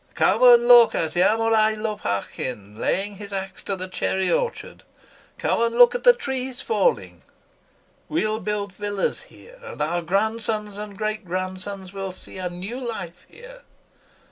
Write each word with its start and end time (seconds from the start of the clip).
Come 0.15 0.41
and 0.41 0.67
look 0.67 0.95
at 0.95 1.15
Ermolai 1.15 1.75
Lopakhin 1.75 2.75
laying 2.75 3.17
his 3.17 3.31
axe 3.31 3.61
to 3.65 3.75
the 3.75 3.87
cherry 3.87 4.31
orchard, 4.31 4.81
come 5.37 5.61
and 5.61 5.77
look 5.77 5.93
at 5.93 6.01
the 6.01 6.11
trees 6.11 6.59
falling! 6.59 7.21
We'll 8.09 8.39
build 8.39 8.73
villas 8.73 9.21
here, 9.29 9.59
and 9.61 9.79
our 9.79 10.01
grandsons 10.01 10.75
and 10.75 10.97
great 10.97 11.23
grandsons 11.23 11.93
will 11.93 12.11
see 12.11 12.39
a 12.39 12.49
new 12.49 12.79
life 12.79 13.27
here.... 13.29 13.61